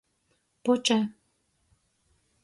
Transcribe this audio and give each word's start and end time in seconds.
Puče. 0.63 0.97